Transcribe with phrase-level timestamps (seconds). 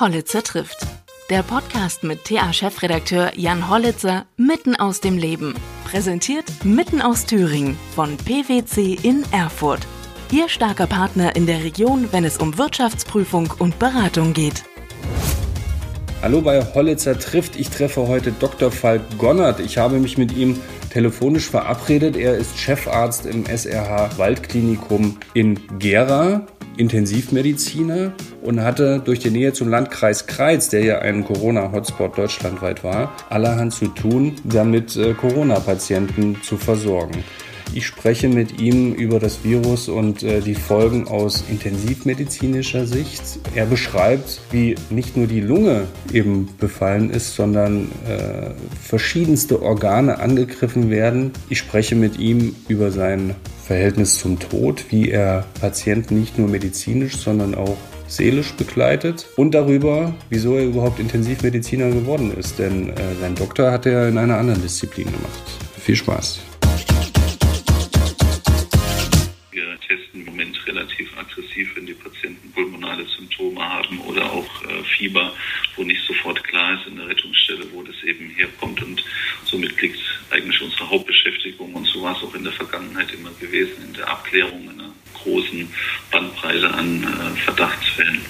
[0.00, 0.84] Hollitzer trifft.
[1.30, 5.54] Der Podcast mit TA-Chefredakteur Jan Hollitzer mitten aus dem Leben.
[5.84, 9.86] Präsentiert mitten aus Thüringen von PwC in Erfurt.
[10.32, 14.64] Ihr starker Partner in der Region, wenn es um Wirtschaftsprüfung und Beratung geht.
[16.22, 17.54] Hallo bei Hollitzer trifft.
[17.54, 18.72] Ich treffe heute Dr.
[18.72, 19.60] Falk Gonnert.
[19.60, 20.58] Ich habe mich mit ihm
[20.90, 22.16] telefonisch verabredet.
[22.16, 26.46] Er ist Chefarzt im SRH Waldklinikum in Gera.
[26.76, 28.12] Intensivmediziner
[28.42, 33.72] und hatte durch die Nähe zum Landkreis Kreiz, der ja ein Corona-Hotspot deutschlandweit war, allerhand
[33.72, 37.24] zu tun, damit äh, Corona-Patienten zu versorgen.
[37.72, 43.40] Ich spreche mit ihm über das Virus und äh, die Folgen aus intensivmedizinischer Sicht.
[43.56, 50.88] Er beschreibt, wie nicht nur die Lunge eben befallen ist, sondern äh, verschiedenste Organe angegriffen
[50.88, 51.32] werden.
[51.48, 57.16] Ich spreche mit ihm über sein Verhältnis zum Tod, wie er Patienten nicht nur medizinisch,
[57.16, 62.58] sondern auch seelisch begleitet und darüber, wieso er überhaupt Intensivmediziner geworden ist.
[62.58, 65.42] Denn äh, sein Doktor hat er in einer anderen Disziplin gemacht.
[65.78, 66.40] Viel Spaß.
[71.24, 75.32] Aggressiv, wenn die Patienten pulmonale Symptome haben oder auch äh, Fieber,
[75.76, 78.82] wo nicht sofort klar ist in der Rettungsstelle, wo das eben herkommt.
[78.82, 79.04] Und
[79.44, 83.72] somit liegt eigentlich unsere Hauptbeschäftigung und so war es auch in der Vergangenheit immer gewesen,
[83.86, 85.68] in der Abklärung einer großen
[86.10, 88.20] Bandbreite an äh, Verdachtsfällen.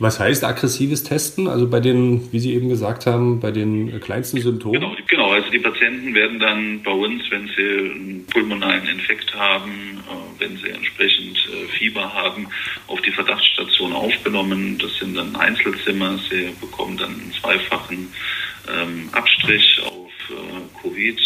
[0.00, 1.48] Was heißt aggressives Testen?
[1.48, 4.80] Also bei den, wie Sie eben gesagt haben, bei den kleinsten Symptomen?
[4.80, 5.17] Genau, genau.
[5.38, 10.56] Also die Patienten werden dann bei uns, wenn sie einen pulmonalen Infekt haben, äh, wenn
[10.56, 12.48] sie entsprechend äh, Fieber haben,
[12.88, 14.76] auf die Verdachtsstation aufgenommen.
[14.78, 16.18] Das sind dann Einzelzimmer.
[16.28, 18.12] Sie bekommen dann einen zweifachen
[18.68, 21.20] ähm, Abstrich auf äh, Covid,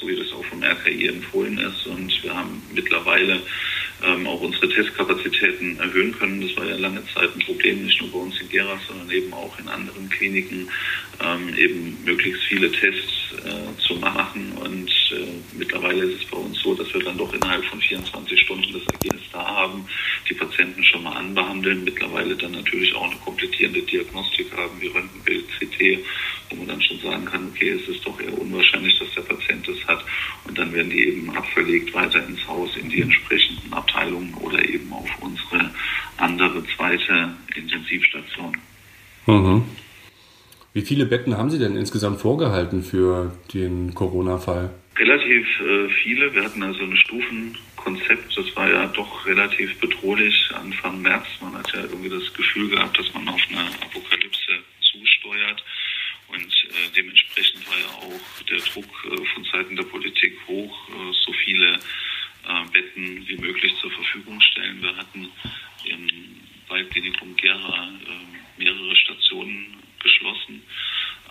[0.00, 1.86] so wie das auch vom RKI empfohlen ist.
[1.88, 3.42] Und wir haben mittlerweile
[4.04, 6.40] ähm, auch unsere Testkapazitäten erhöhen können.
[6.40, 9.32] Das war ja lange Zeit ein Problem, nicht nur bei uns in Gera, sondern eben
[9.32, 10.68] auch in anderen Kliniken,
[11.20, 14.52] ähm, eben möglichst viele Tests äh, zu machen.
[14.62, 18.40] Und äh, mittlerweile ist es bei uns so, dass wir dann doch innerhalb von 24
[18.40, 19.86] Stunden das Ergebnis da haben,
[20.28, 25.44] die Patienten schon mal anbehandeln, mittlerweile dann natürlich auch eine komplettierende Diagnostik haben, wie Röntgenbild,
[25.58, 25.98] CT,
[26.50, 29.66] wo man dann schon sagen kann, okay, es ist doch eher unwahrscheinlich, dass der Patient
[29.68, 30.04] das hat.
[30.44, 34.92] Und dann werden die eben abverlegt weiter ins Haus in die entsprechenden Abteilungen oder eben
[34.92, 35.70] auf unsere
[36.16, 38.56] andere zweite Intensivstation.
[39.26, 39.64] Mhm.
[40.72, 44.70] Wie viele Betten haben Sie denn insgesamt vorgehalten für den Corona-Fall?
[44.96, 46.32] Relativ äh, viele.
[46.34, 48.36] Wir hatten also ein Stufenkonzept.
[48.36, 51.26] Das war ja doch relativ bedrohlich Anfang März.
[51.40, 55.64] Man hat ja irgendwie das Gefühl gehabt, dass man auf eine Apokalypse zusteuert.
[56.28, 61.12] Und äh, dementsprechend war ja auch der Druck äh, von Seiten der Politik hoch, äh,
[61.24, 61.78] so viele
[63.38, 64.82] wie möglich zur Verfügung stellen.
[64.82, 65.28] Wir hatten
[65.84, 66.08] im
[66.68, 70.62] Waldklinikum Gera äh, mehrere Stationen geschlossen,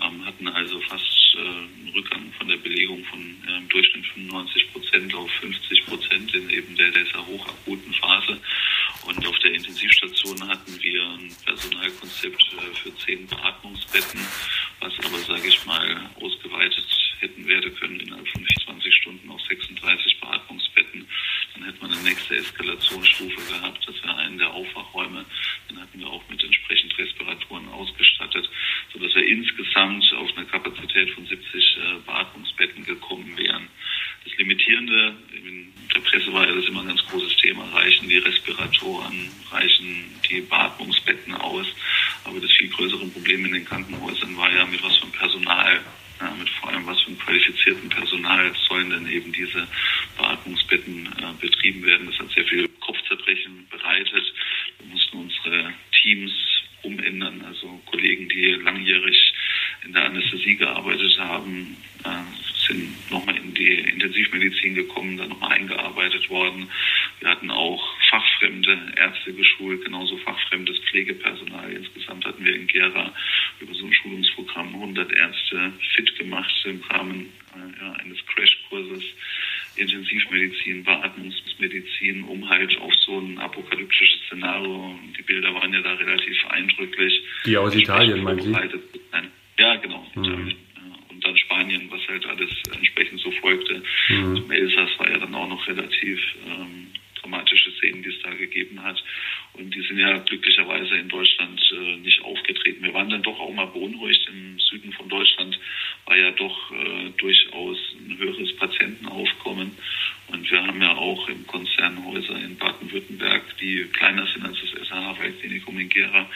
[0.02, 4.74] ähm, hatten also fast äh, einen Rückgang von der Belegung von äh, im Durchschnitt 95
[4.74, 8.40] Prozent auf 50 Prozent in eben der, dieser hochakuten Phase.
[9.06, 14.20] Und auf der Intensivstation hatten wir ein Personalkonzept äh, für zehn Beatmungsbetten,
[14.80, 16.86] was aber, sage ich mal, ausgeweitet
[17.20, 21.08] hätten werden können innerhalb von 24 Stunden auf 36 Beatmungsbetten.
[21.54, 23.88] Dann hätte man eine nächste Eskalationsstufe gehabt.
[24.38, 25.26] Der Aufwachräume.
[25.70, 28.50] Dann hatten wir auch mit entsprechend Respiratoren ausgestattet,
[28.94, 33.68] sodass wir insgesamt auf eine Kapazität von 70 äh, Beatmungsbetten gekommen wären.
[34.24, 38.18] Das Limitierende, in der Presse war ja das immer ein ganz großes Thema, reichen die
[38.18, 41.68] Respiratoren, reichen die Beatmungsbetten aus.
[42.24, 45.82] Aber das viel größere Problem in den Krankenhäusern war ja, mit was für Personal
[46.20, 49.68] ja, mit vor allem was für einem qualifizierten Personal sollen denn eben diese
[50.18, 52.08] Beatmungsbetten äh, betrieben werden.
[52.08, 54.34] Das hat sehr viel Kopfzerbrechen bereitet.
[54.80, 56.32] Wir mussten unsere Teams
[56.84, 59.34] umändern, also Kollegen, die langjährig
[59.86, 66.30] in der Anästhesie gearbeitet haben, äh, sind nochmal in die Intensivmedizin gekommen, dann nochmal eingearbeitet
[66.30, 66.70] worden.
[67.20, 71.72] Wir hatten auch fachfremde Ärzte geschult, genauso fachfremdes Pflegepersonal.
[71.72, 73.14] Insgesamt hatten wir in Gera
[73.60, 79.04] über so ein Schulungsprogramm 100 Ärzte fit gemacht im Rahmen äh, ja, eines Crashkurses
[79.78, 86.46] Intensivmedizin, Beatmungsmedizin, um halt auf so ein apokalyptisches Szenario, die Bilder waren ja da relativ
[86.48, 87.22] eindrücklich.
[87.46, 88.56] Die aus Italien, meinen Sie?
[89.60, 90.54] Ja, genau, mhm.
[91.10, 93.82] Und dann Spanien, was halt alles entsprechend so folgte.
[94.10, 94.38] Mhm.
[94.38, 96.88] Zum Elsass war ja dann auch noch relativ ähm,
[97.22, 99.04] dramatische Szenen, die es da gegeben hat.
[99.54, 102.84] Und die sind ja glücklicherweise in Deutschland äh, nicht aufgetreten.
[102.84, 104.28] Wir waren dann doch auch mal beunruhigt.
[104.30, 105.60] Im Süden von Deutschland
[106.06, 109.72] war ja doch äh, durchaus ein höheres Patientenaufkommen.
[110.28, 115.80] Und wir haben ja auch im Konzernhäuser in Baden-Württemberg, die kleiner sind als das SAH-Klinikum
[115.80, 116.30] in Gera.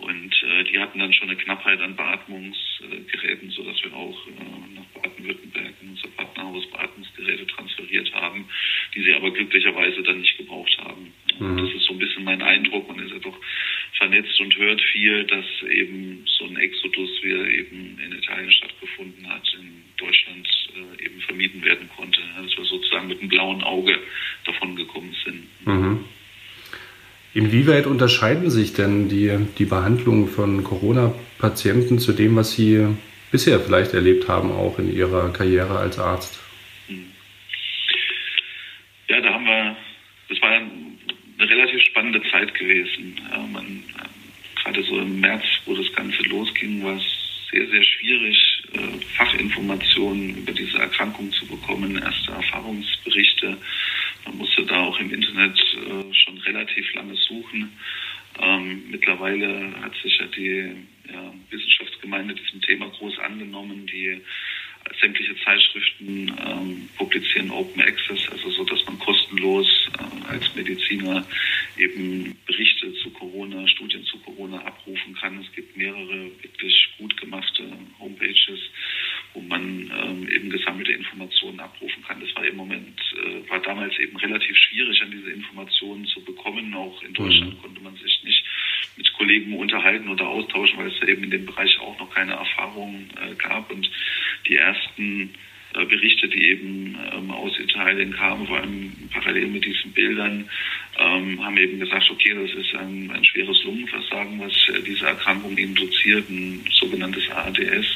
[0.00, 5.02] Und äh, die hatten dann schon eine Knappheit an Beatmungsgeräten, sodass wir auch äh, nach
[5.02, 8.46] Baden-Württemberg in unser Partnerhaus Beatmungsgeräte transferiert haben,
[8.94, 11.12] die sie aber glücklicherweise dann nicht gebraucht haben.
[11.38, 11.56] Mhm.
[11.58, 12.88] Das ist so ein bisschen mein Eindruck.
[12.88, 13.38] Man ist ja doch
[13.98, 19.28] vernetzt und hört viel, dass eben so ein Exodus, wie er eben in Italien stattgefunden
[19.28, 22.20] hat, in Deutschland äh, eben vermieden werden konnte.
[22.36, 23.98] Dass wir sozusagen mit einem blauen Auge
[24.44, 25.46] davon gekommen sind.
[25.66, 26.04] Mhm.
[27.40, 32.86] Inwieweit unterscheiden sich denn die, die Behandlungen von Corona-Patienten zu dem, was Sie
[33.30, 36.38] bisher vielleicht erlebt haben, auch in Ihrer Karriere als Arzt?
[39.08, 39.74] Ja, da haben wir,
[40.28, 40.70] das war eine
[41.38, 43.18] relativ spannende Zeit gewesen.
[43.30, 43.84] Ja, man,
[44.62, 47.04] gerade so im März, wo das Ganze losging, war es
[47.50, 53.56] sehr, sehr schwierig, äh, Fachinformationen über diese Erkrankung zu bekommen, erste Erfahrungsberichte.
[54.40, 57.76] Musste da auch im Internet äh, schon relativ lange suchen.
[58.40, 60.76] Ähm, mittlerweile hat sich ja die
[61.12, 63.86] ja, Wissenschaftsgemeinde diesem Thema groß angenommen.
[63.86, 64.22] Die
[65.00, 69.66] sämtliche Zeitschriften ähm, publizieren Open Access, also so, dass man kostenlos
[69.98, 71.26] äh, als Mediziner
[71.76, 75.40] eben Berichte zu Corona, Studien zu Corona abrufen kann.
[75.40, 77.64] Es gibt mehrere wirklich gut gemachte
[77.98, 78.60] Homepages,
[79.34, 82.20] wo man ähm, eben gesammelte Informationen abrufen kann.
[82.20, 83.09] Das war im Moment, äh,
[83.50, 86.74] war damals eben relativ schwierig, an diese Informationen zu bekommen.
[86.74, 87.62] Auch in Deutschland mhm.
[87.62, 88.44] konnte man sich nicht
[88.96, 92.32] mit Kollegen unterhalten oder austauschen, weil es ja eben in dem Bereich auch noch keine
[92.32, 93.70] Erfahrung äh, gab.
[93.70, 93.90] Und
[94.46, 95.34] die ersten
[95.74, 100.48] äh, Berichte, die eben ähm, aus Italien kamen, vor allem parallel mit diesen Bildern,
[100.98, 105.56] ähm, haben eben gesagt, okay, das ist ein, ein schweres Lungenversagen, was äh, diese Erkrankung
[105.56, 107.86] induziert, ein sogenanntes ADS.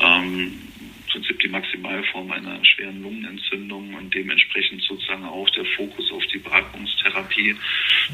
[0.00, 6.26] Ähm, im Prinzip die Maximalform einer schweren Lungenentzündung und dementsprechend sozusagen auch der Fokus auf
[6.26, 6.38] die
[7.38, 7.56] Beatmungstherapie.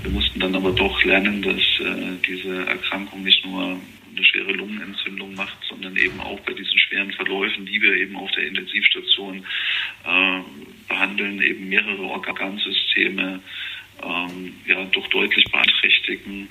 [0.02, 3.80] Wir mussten dann aber doch lernen, dass äh, diese Erkrankung nicht nur
[4.16, 8.30] eine schwere Lungenentzündung macht, sondern eben auch bei diesen schweren Verläufen, die wir eben auf
[8.32, 9.44] der Intensivstation
[10.04, 10.40] äh,
[10.88, 13.40] behandeln, eben mehrere Organsysteme
[14.02, 16.48] ähm, ja doch deutlich beeinträchtigen.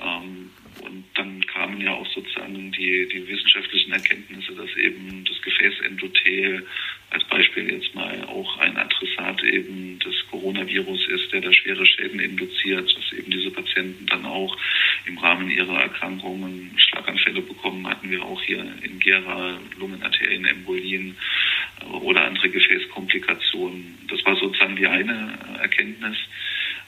[0.00, 0.50] Ähm,
[0.82, 6.66] und dann kamen ja auch sozusagen die, die wissenschaftlichen Erkenntnisse, dass eben das Gefäßendothel
[7.36, 12.88] Beispiel jetzt mal auch ein Adressat eben des Coronavirus ist, der da schwere Schäden induziert,
[12.96, 14.56] dass eben diese Patienten dann auch
[15.04, 21.16] im Rahmen ihrer Erkrankungen Schlaganfälle bekommen, hatten wir auch hier in Gera Lungenarterienembolien
[21.82, 23.98] äh, oder andere Gefäßkomplikationen.
[24.08, 26.16] Das war sozusagen die eine Erkenntnis.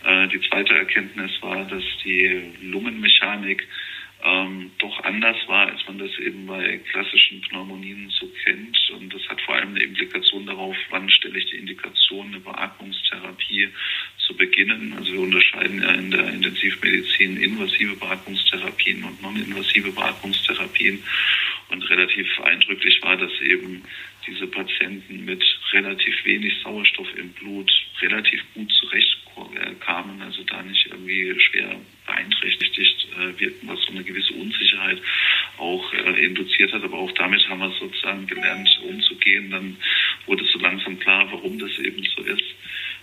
[0.04, 3.68] Äh, die zweite Erkenntnis war, dass die Lungenmechanik
[4.24, 4.70] ähm,
[5.08, 8.78] anders war, als man das eben bei klassischen Pneumonien so kennt.
[8.90, 13.70] Und das hat vor allem eine Implikation darauf, wann stelle ich die Indikation, eine Beatmungstherapie
[14.18, 14.92] zu beginnen.
[14.92, 21.02] Also wir unterscheiden ja in der Intensivmedizin invasive Beatmungstherapien und non-invasive Beatmungstherapien.
[21.70, 23.82] Und relativ eindrücklich war, dass eben
[24.26, 27.70] diese Patienten mit relativ wenig Sauerstoff im Blut
[28.02, 31.80] relativ gut zurechtkamen, also da nicht irgendwie schwer
[32.18, 35.00] beeinträchtigt äh, wirken, was so eine gewisse Unsicherheit
[35.56, 36.82] auch äh, induziert hat.
[36.82, 39.50] Aber auch damit haben wir sozusagen gelernt, umzugehen.
[39.50, 39.76] Dann
[40.26, 42.44] wurde so langsam klar, warum das eben so ist.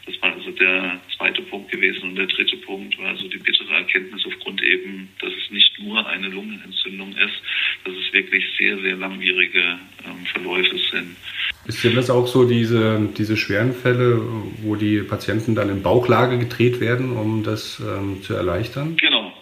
[0.06, 2.10] Das war also der zweite Punkt gewesen.
[2.10, 6.06] Und der dritte Punkt war also die bittere Erkenntnis aufgrund eben, dass es nicht nur
[6.07, 7.42] eine Lungenentzündung ist,
[7.84, 11.18] dass es wirklich sehr, sehr langwierige ähm, Verläufe sind.
[11.68, 14.22] Ist denn das auch so, diese, diese schweren Fälle,
[14.62, 18.98] wo die Patienten dann in Bauchlage gedreht werden, um das ähm, zu erleichtern?
[18.98, 19.34] Genau.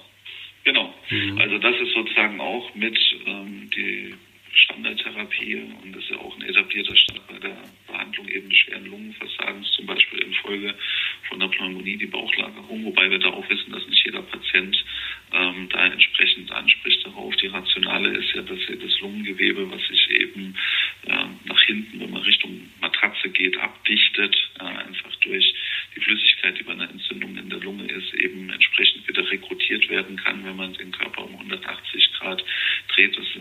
[1.14, 1.38] Mhm.
[1.40, 4.14] Also das ist sozusagen auch mit ähm, die
[4.54, 8.86] Standardtherapie und das ist ja auch ein etablierter Stand bei der Behandlung eben des schweren
[8.86, 10.74] Lungenversagens, zum Beispiel infolge
[11.28, 14.84] von der Pneumonie, die Bauchlagerung, wobei wir da auch wissen, dass nicht jeder Patient
[15.34, 17.36] ähm, da entsprechend anspricht darauf.
[17.38, 20.56] Die Rationale ist ja, dass das Lungengewebe, was sich eben
[21.06, 25.54] äh, nach hinten, wenn man Richtung Matratze geht, abdichtet, äh, einfach durch
[25.96, 30.18] die Flüssigkeit, die bei einer Entzündung in der Lunge ist, eben entsprechend wieder rekrutiert werden
[30.18, 32.44] kann, wenn man den Körper um 180 Grad
[32.90, 33.18] dreht.
[33.18, 33.36] Das ist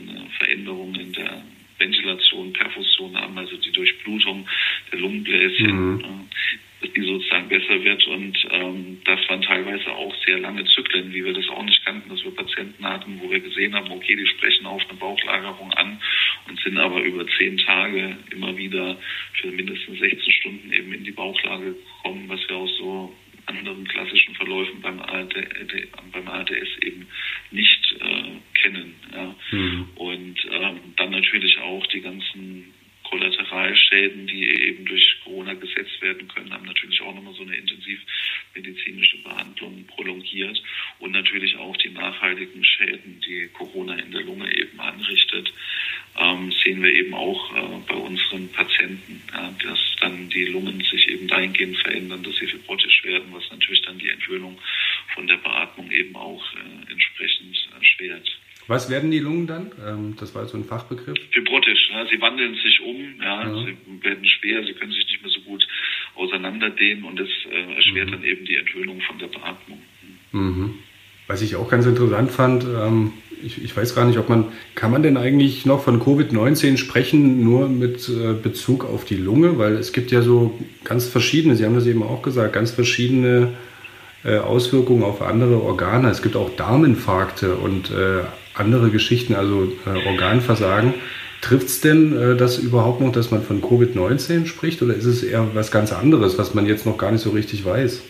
[0.63, 1.43] eine Veränderung in der
[1.79, 4.47] Ventilation, Perfusion haben, also die Durchblutung
[4.93, 5.95] der Lungenbläschen.
[5.95, 6.01] Mhm.
[6.01, 6.53] Äh,
[6.83, 8.05] dass die sozusagen besser wird.
[8.09, 12.09] Und ähm, das waren teilweise auch sehr lange Zyklen, wie wir das auch nicht kannten,
[12.09, 16.01] dass wir Patienten hatten, wo wir gesehen haben, okay, die sprechen auf eine Bauchlagerung an
[16.49, 18.99] und sind aber über zehn Tage immer wieder
[19.35, 23.15] für mindestens 16 Stunden eben in die Bauchlage gekommen, was wir aus so
[23.47, 25.35] anderen klassischen Verläufen beim, ARD,
[26.13, 27.07] beim ARDS eben
[27.51, 28.95] nicht äh, kennen.
[29.13, 29.35] Ja.
[29.51, 29.89] Mhm.
[29.97, 32.73] Und ähm, dann natürlich auch die ganzen
[33.13, 39.19] Kollateralschäden, die eben durch Corona gesetzt werden können, haben natürlich auch nochmal so eine intensivmedizinische
[39.19, 40.63] Behandlung prolongiert.
[40.99, 45.53] und natürlich auch die nachhaltigen Schäden, die Corona in der Lunge eben anrichtet,
[46.19, 51.09] ähm, sehen wir eben auch äh, bei unseren Patienten, äh, dass dann die Lungen sich
[51.09, 54.59] eben dahingehend verändern, dass sie fibrotisch werden, was natürlich dann die Entwöhnung
[55.15, 58.29] von der Beatmung eben auch äh, entsprechend erschwert.
[58.69, 59.71] Was werden die Lungen dann?
[59.87, 61.19] Ähm, das war so ein Fachbegriff.
[61.31, 61.91] Fibrotisch.
[61.93, 65.31] Ja, sie wandeln sich um, ja, ja, sie werden schwer, sie können sich nicht mehr
[65.31, 65.67] so gut
[66.15, 68.13] auseinanderdehnen und das äh, erschwert mhm.
[68.13, 69.83] dann eben die Entwöhnung von der Beatmung.
[70.33, 70.75] Mhm.
[71.27, 73.13] Was ich auch ganz interessant fand, ähm,
[73.45, 77.43] ich, ich, weiß gar nicht, ob man, kann man denn eigentlich noch von Covid-19 sprechen,
[77.43, 79.59] nur mit äh, Bezug auf die Lunge?
[79.59, 83.55] Weil es gibt ja so ganz verschiedene, Sie haben das eben auch gesagt, ganz verschiedene
[84.25, 86.09] äh, Auswirkungen auf andere Organe.
[86.11, 88.23] Es gibt auch Darminfarkte und äh,
[88.55, 90.95] andere Geschichten, also äh, Organversagen.
[91.41, 95.23] Trifft es denn äh, das überhaupt noch, dass man von Covid-19 spricht oder ist es
[95.23, 98.09] eher was ganz anderes, was man jetzt noch gar nicht so richtig weiß?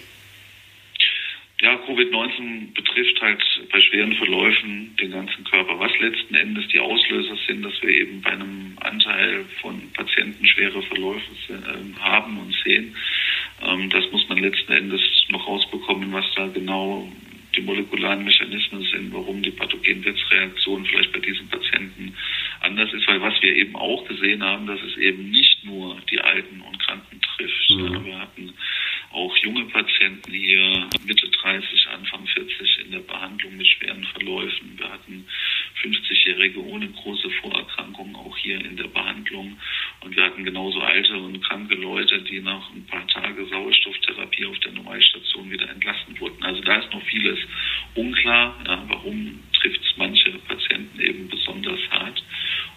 [1.63, 5.79] Ja, Covid-19 betrifft halt bei schweren Verläufen den ganzen Körper.
[5.79, 10.83] Was letzten Endes die Auslöser sind, dass wir eben bei einem Anteil von Patienten schwere
[10.83, 12.97] Verläufe äh, haben und sehen,
[13.65, 17.09] ähm, das muss man letzten Endes noch rausbekommen, was da genau
[17.57, 22.15] die molekularen Mechanismen sind, warum die Pathogenwirtsreaktion vielleicht bei diesen Patienten
[22.61, 26.21] anders ist, weil was wir eben auch gesehen haben, dass es eben nicht nur die
[26.21, 27.71] Alten und Kranken trifft.
[27.71, 28.05] Mhm.
[28.05, 28.53] Wir hatten
[29.11, 34.79] auch junge Patienten hier, Mitte 30, Anfang 40 in der Behandlung mit schweren Verläufen.
[34.79, 35.27] Wir hatten
[35.83, 39.59] 50-Jährige ohne große Vorerkrankungen auch hier in der Behandlung.
[40.05, 44.59] Und wir hatten genauso alte und kranke Leute, die nach ein paar Tagen Sauerstofftherapie auf
[44.61, 46.43] der Normalstation wieder entlassen wurden.
[46.43, 47.39] Also da ist noch vieles
[47.95, 48.57] unklar.
[48.67, 52.23] Ja, warum trifft es manche Patienten eben besonders hart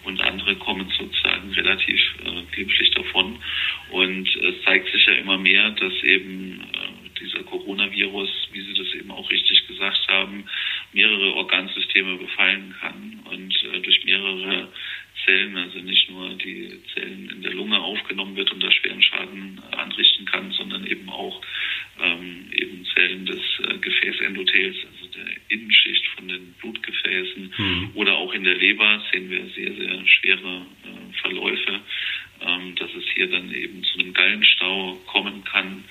[0.04, 3.38] und andere kommen sozusagen relativ äh, glimpflich davon.
[3.90, 8.94] Und es zeigt sich ja immer mehr, dass eben äh, dieser Coronavirus, wie Sie das
[8.94, 10.44] eben auch richtig gesagt haben,
[10.92, 14.68] mehrere Organsysteme befallen kann und äh, durch mehrere
[15.26, 19.60] Zellen, also nicht nur die Zellen in der Lunge aufgenommen wird und da schweren Schaden
[19.72, 21.42] anrichten kann, sondern eben auch
[22.00, 27.90] ähm, eben Zellen des äh, Gefäßendothels, also der Innenschicht von den Blutgefäßen mhm.
[27.94, 31.80] oder auch in der Leber sehen wir sehr, sehr schwere äh, Verläufe,
[32.40, 35.84] ähm, dass es hier dann eben zu einem Gallenstau kommen kann.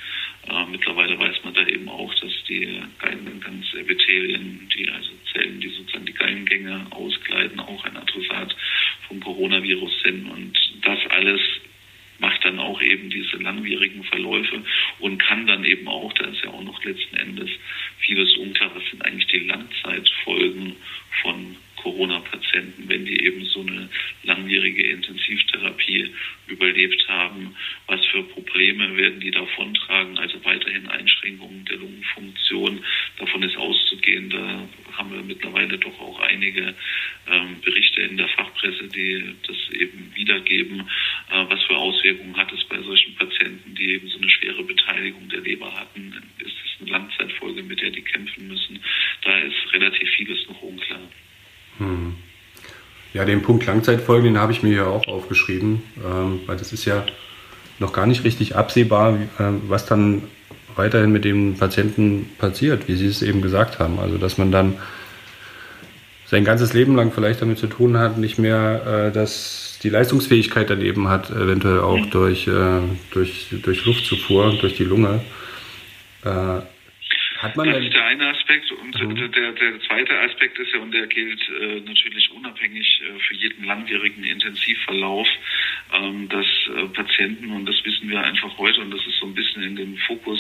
[0.48, 6.06] Äh, mittlerweile weiß man da eben auch, dass die Gallengangsepithelien, die also Zellen, die sozusagen
[6.06, 8.56] die Gallengänge auskleiden, auch ein Adressat
[9.08, 9.20] vom
[9.66, 10.30] Coronavirus sind.
[10.30, 10.54] Und
[10.84, 11.42] das alles
[12.20, 14.64] macht dann auch eben diese langwierigen Verläufe
[15.00, 17.50] und kann dann eben auch, da ist ja auch noch letzten Endes
[18.00, 20.78] vieles unklar, was sind eigentlich die Langzeitfolgen
[21.22, 23.90] von Corona-Patienten, wenn die eben so eine
[24.24, 26.10] langwierige Intensivtherapie
[26.48, 27.56] überlebt haben,
[27.86, 32.84] was für Probleme werden die davontragen, also weiterhin Einschränkungen der Lungenfunktion,
[33.18, 36.74] davon ist auszugehen, da haben wir mittlerweile doch auch einige
[37.28, 42.64] ähm, Berichte in der Fachpresse, die das eben wiedergeben, äh, was für Auswirkungen hat es
[42.66, 46.92] bei solchen Patienten, die eben so eine schwere Beteiligung der Leber hatten, ist es eine
[46.92, 48.80] Langzeitfolge, mit der die kämpfen müssen,
[49.24, 51.00] da ist relativ vieles noch unklar.
[51.78, 52.16] Hm.
[53.14, 56.86] Ja, den Punkt Langzeitfolgen, den habe ich mir ja auch aufgeschrieben, ähm, weil das ist
[56.86, 57.06] ja
[57.80, 60.24] noch gar nicht richtig absehbar, äh, was dann
[60.76, 64.00] weiterhin mit dem Patienten passiert, wie Sie es eben gesagt haben.
[64.00, 64.78] Also, dass man dann
[66.36, 70.70] sein ganzes Leben lang vielleicht damit zu tun hat, nicht mehr äh, dass die Leistungsfähigkeit
[70.70, 72.10] daneben hat, eventuell auch mhm.
[72.12, 75.24] durch, äh, durch, durch Luftzufuhr, durch die Lunge.
[76.26, 76.60] Äh,
[77.38, 79.32] hat man das ist der eine Aspekt und mhm.
[79.32, 83.64] der, der zweite Aspekt ist ja, und der gilt äh, natürlich unabhängig äh, für jeden
[83.64, 85.28] langwierigen Intensivverlauf,
[85.94, 89.36] ähm, dass äh, Patienten, und das wissen wir einfach heute, und das ist so ein
[89.36, 90.40] bisschen in den Fokus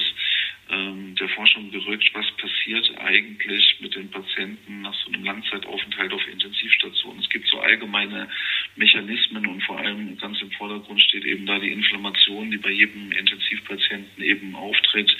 [0.69, 6.27] ähm, der Forschung gerückt, was passiert eigentlich mit den Patienten nach so einem Langzeitaufenthalt auf
[6.27, 7.19] Intensivstationen.
[7.19, 8.27] Es gibt so allgemeine
[8.75, 13.11] Mechanismen und vor allem ganz im Vordergrund steht eben da die Inflammation, die bei jedem
[13.11, 15.15] Intensivpatienten eben auftritt,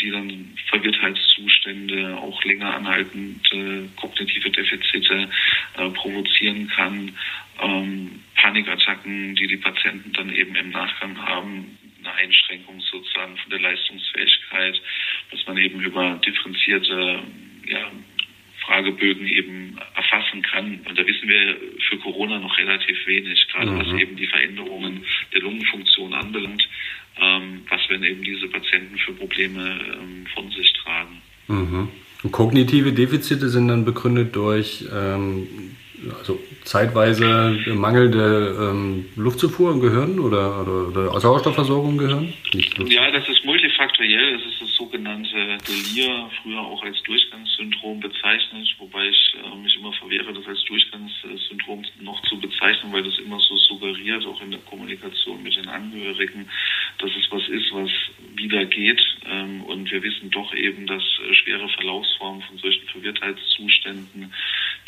[0.00, 5.28] die dann Verwirrtheitszustände, auch länger anhaltende kognitive Defizite
[5.76, 7.12] äh, provozieren kann,
[7.60, 13.60] ähm, Panikattacken, die die Patienten dann eben im Nachgang haben, eine Einschränkung sozusagen von der
[13.60, 14.80] Leistungsfähigkeit,
[15.30, 17.20] was man eben über differenzierte
[17.66, 17.90] ja,
[18.64, 20.80] Fragebögen eben erfassen kann.
[20.88, 21.56] Und da wissen wir
[21.88, 23.78] für Corona noch relativ wenig, gerade mhm.
[23.78, 26.68] was eben die Veränderungen der Lungenfunktion anbelangt.
[27.18, 31.22] Ähm, was werden eben diese Patienten für Probleme ähm, von sich tragen.
[31.48, 31.88] Mhm.
[32.30, 35.76] Kognitive Defizite sind dann begründet durch ähm,
[36.18, 42.32] also zeitweise mangelnde ähm, Luftzufuhr im Gehirn oder, oder, oder Sauerstoffversorgung im Gehirn?
[42.88, 44.32] ja, das ist multifaktoriell.
[44.36, 49.92] Das ist das sogenannte Delir, früher auch als Durchgangssyndrom bezeichnet, wobei ich äh, mich immer
[49.92, 54.60] verwehre, das als Durchgangssyndrom noch zu bezeichnen, weil das immer so suggeriert, auch in der
[54.60, 56.48] Kommunikation mit den Angehörigen,
[56.98, 57.90] dass es was ist, was
[58.34, 59.02] wieder geht.
[59.24, 64.32] Ähm, und wir wissen doch eben, dass äh, schwere Verlaufsformen von solchen Verwirrtheitszuständen,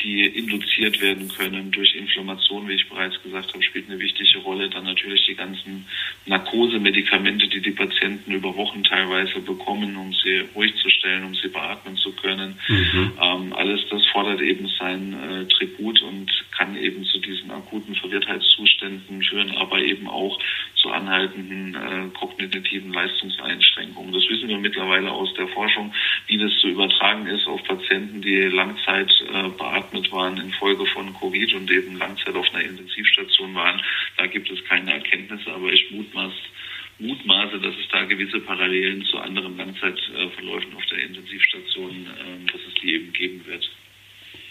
[0.01, 4.69] die induziert werden können durch Inflammation, wie ich bereits gesagt habe, spielt eine wichtige Rolle.
[4.69, 5.85] Dann natürlich die ganzen
[6.25, 11.49] Narkosemedikamente, die die Patienten über Wochen teilweise bekommen, um sie ruhig zu stellen, um sie
[11.49, 12.57] beatmen zu können.
[12.67, 13.11] Mhm.
[13.21, 19.21] Ähm, alles das fordert eben sein äh, Tribut und kann eben zu diesen akuten Verwirrtheitszuständen
[19.23, 20.39] führen, aber eben auch
[20.75, 24.13] zu anhaltenden äh, kognitiven Leistungseinschränkungen.
[24.13, 25.93] Das wissen wir mittlerweile aus der Forschung,
[26.29, 31.53] wie das zu übertragen ist auf Patienten, die Langzeit äh, beatmet waren infolge von Covid
[31.55, 33.81] und eben Langzeit auf einer Intensivstation waren.
[34.15, 36.31] Da gibt es keine Erkenntnisse, aber ich mutmaß,
[36.99, 42.75] mutmaße, dass es da gewisse Parallelen zu anderen Langzeitverläufen auf der Intensivstation, äh, dass es
[42.81, 43.67] die eben geben wird.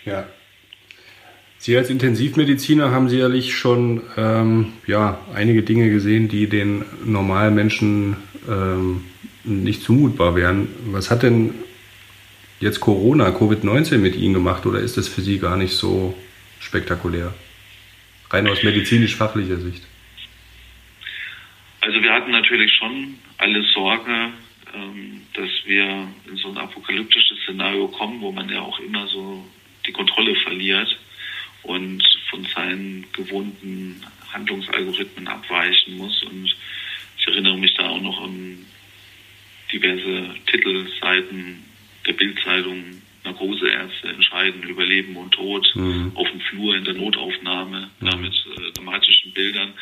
[0.04, 0.28] Ja,
[1.60, 8.16] Sie als Intensivmediziner haben sicherlich schon ähm, ja, einige Dinge gesehen, die den normalen Menschen
[8.48, 9.04] ähm,
[9.42, 10.68] nicht zumutbar wären.
[10.92, 11.54] Was hat denn
[12.60, 16.14] jetzt Corona, Covid-19 mit Ihnen gemacht oder ist das für Sie gar nicht so
[16.60, 17.34] spektakulär?
[18.30, 19.82] Rein aus medizinisch-fachlicher Sicht.
[21.80, 24.30] Also wir hatten natürlich schon alle Sorge,
[24.74, 29.46] ähm, dass wir in so ein apokalyptisches Szenario kommen, wo man ja auch immer so
[29.86, 30.98] die Kontrolle verliert
[31.62, 36.22] und von seinen gewohnten Handlungsalgorithmen abweichen muss.
[36.24, 36.54] Und
[37.18, 38.66] ich erinnere mich da auch noch an
[39.72, 41.64] diverse Titelseiten
[42.08, 42.84] der Bildzeitung.
[43.24, 46.12] Narkoseärzte entscheiden über Leben und Tod mhm.
[46.14, 48.06] auf dem Flur in der Notaufnahme, mhm.
[48.06, 49.74] da mit äh, dramatischen Bildern.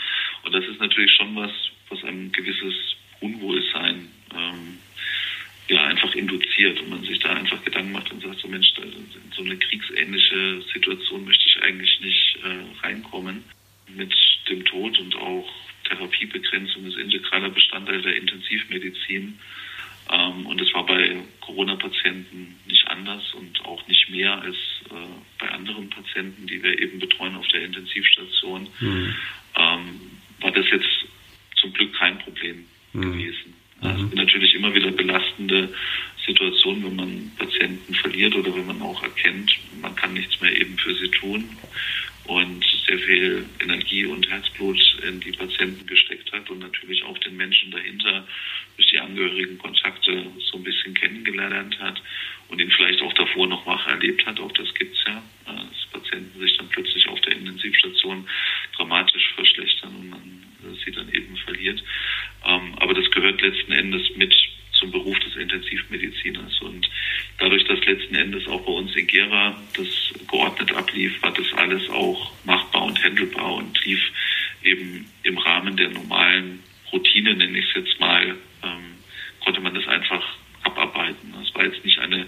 [0.43, 1.51] Und das ist natürlich schon was,
[1.89, 2.75] was ein gewisses
[3.21, 4.79] Unwohlsein ähm,
[5.69, 9.33] ja einfach induziert und man sich da einfach Gedanken macht und sagt, so Mensch, in
[9.35, 13.45] so eine kriegsähnliche Situation möchte ich eigentlich nicht äh, reinkommen.
[13.89, 14.15] Mit
[14.49, 15.49] dem Tod und auch
[15.85, 19.39] Therapiebegrenzung ist integraler Bestandteil der Intensivmedizin.
[20.11, 24.57] Ähm, und es war bei Corona-Patienten nicht anders und auch nicht mehr als
[24.91, 24.95] äh,
[25.39, 28.69] bei anderen Patienten, die wir eben betreuen auf der Intensivstation.
[28.81, 29.15] Mhm.
[29.57, 30.01] Ähm,
[30.41, 31.07] war das jetzt
[31.57, 33.01] zum Glück kein Problem mhm.
[33.03, 33.55] gewesen.
[33.81, 34.15] Also mhm.
[34.15, 35.75] natürlich immer wieder belastende
[36.25, 40.77] Situation, wenn man Patienten verliert oder wenn man auch erkennt, man kann nichts mehr eben
[40.79, 41.49] für sie tun
[42.25, 47.37] und sehr viel Energie und Herzblut in die Patienten gesteckt hat und natürlich auch den
[47.37, 48.27] Menschen dahinter
[48.87, 52.01] durch die angehörigen Kontakte so ein bisschen kennengelernt hat
[52.49, 54.39] und ihn vielleicht auch davor noch wach erlebt hat.
[54.39, 58.29] Auch das gibt es ja, dass Patienten sich dann plötzlich auf der Intensivstation
[58.77, 60.43] dramatisch verschlechtern und man
[60.85, 61.83] sie dann eben verliert.
[62.45, 64.35] Ähm, aber das gehört letzten Endes mit
[64.73, 66.61] zum Beruf des Intensivmediziners.
[66.61, 66.89] Und
[67.39, 69.89] dadurch, dass letzten Endes auch bei uns in Gera das
[70.29, 74.03] geordnet ablief, war das alles auch machbar und handelbar und lief
[74.63, 78.95] eben im Rahmen der normalen Routine, nenne ich es jetzt mal, ähm,
[79.41, 80.23] konnte man das einfach
[80.63, 81.35] abarbeiten.
[81.39, 82.27] Das war jetzt nicht eine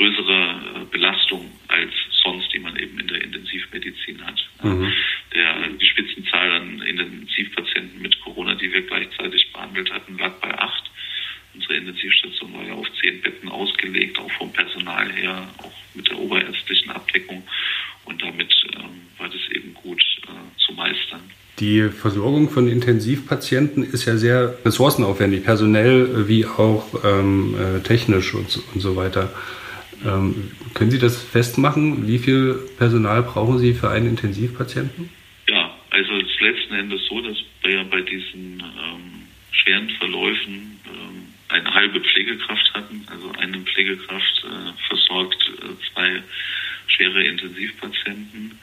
[0.00, 4.40] größere äh, Belastung als sonst, die man eben in der Intensivmedizin hat.
[4.62, 4.92] Mhm.
[5.34, 10.90] Der, die Spitzenzahl an Intensivpatienten mit Corona, die wir gleichzeitig behandelt hatten, lag bei acht.
[11.54, 16.18] Unsere Intensivstation war ja auf zehn Betten ausgelegt, auch vom Personal her, auch mit der
[16.18, 17.42] oberärztlichen Abdeckung.
[18.06, 21.20] Und damit ähm, war das eben gut äh, zu meistern.
[21.58, 28.58] Die Versorgung von Intensivpatienten ist ja sehr ressourcenaufwendig, personell wie auch ähm, äh, technisch und
[28.72, 29.30] und so weiter.
[30.04, 32.06] Ähm, können Sie das festmachen?
[32.06, 35.10] Wie viel Personal brauchen Sie für einen Intensivpatienten?
[35.48, 41.26] Ja, also es ist letzten Endes so, dass wir bei diesen ähm, schweren Verläufen ähm,
[41.48, 43.06] eine halbe Pflegekraft hatten.
[43.10, 46.22] Also eine Pflegekraft äh, versorgt äh, zwei
[46.86, 48.58] schwere Intensivpatienten.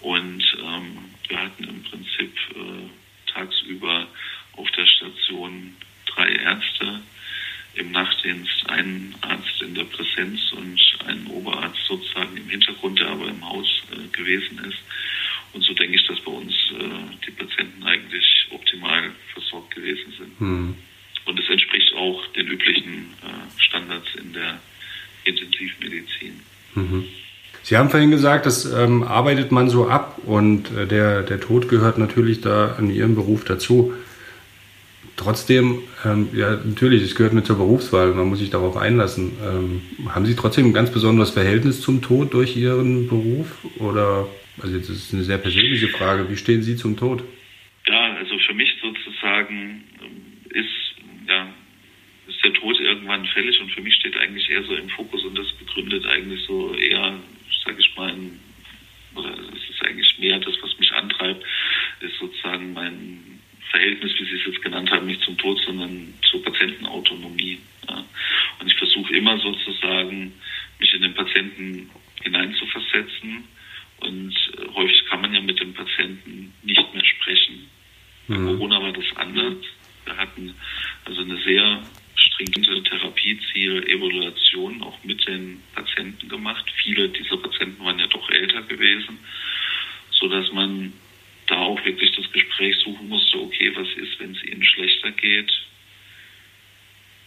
[0.00, 0.98] Und ähm,
[1.28, 4.06] wir hatten im Prinzip äh, tagsüber
[4.56, 5.74] auf der Station
[6.06, 7.00] drei Ärzte,
[7.78, 13.28] im Nachtdienst einen Arzt in der Präsenz und einen Oberarzt sozusagen im Hintergrund, der aber
[13.28, 14.78] im Haus äh, gewesen ist.
[15.52, 20.40] Und so denke ich, dass bei uns äh, die Patienten eigentlich optimal versorgt gewesen sind.
[20.40, 20.74] Mhm.
[21.24, 24.60] Und es entspricht auch den üblichen äh, Standards in der
[25.24, 26.40] Intensivmedizin.
[26.74, 27.04] Mhm.
[27.62, 31.68] Sie haben vorhin gesagt, das ähm, arbeitet man so ab und äh, der, der Tod
[31.68, 33.92] gehört natürlich da in Ihrem Beruf dazu.
[35.18, 39.32] Trotzdem, ähm, ja, natürlich, es gehört mit zur Berufswahl, man muss sich darauf einlassen.
[39.42, 39.82] Ähm,
[40.14, 43.58] haben Sie trotzdem ein ganz besonderes Verhältnis zum Tod durch Ihren Beruf?
[43.80, 44.28] Oder,
[44.62, 47.24] also jetzt ist eine sehr persönliche Frage, wie stehen Sie zum Tod?
[47.88, 50.94] Ja, also für mich sozusagen ähm, ist,
[51.26, 51.48] ja,
[52.28, 55.36] ist der Tod irgendwann fällig und für mich steht eigentlich eher so im Fokus und
[55.36, 57.18] das begründet eigentlich so eher,
[57.64, 58.14] sage ich mal,
[59.16, 61.42] oder es ist eigentlich mehr das, was mich antreibt,
[62.02, 63.27] ist sozusagen mein
[63.70, 67.58] Verhältnis, wie Sie es jetzt genannt haben, nicht zum Tod, sondern zur Patientenautonomie.
[67.88, 68.04] Ja.
[68.60, 70.32] Und ich versuche immer sozusagen,
[70.78, 71.90] mich in den Patienten
[72.22, 73.44] hineinzuversetzen.
[74.00, 77.68] Und äh, häufig kann man ja mit dem Patienten nicht mehr sprechen.
[78.28, 78.46] Bei mhm.
[78.46, 79.56] Corona war das anders.
[80.04, 80.54] Wir hatten
[81.04, 81.82] also eine sehr
[82.14, 86.64] stringente Therapieziel-Evaluation auch mit den Patienten gemacht.
[86.82, 89.18] Viele dieser Patienten waren ja doch älter gewesen,
[90.10, 90.92] sodass man
[91.46, 95.52] da auch wirklich das Gespräch suchen musste, okay, was ist, wenn es ihnen schlechter geht?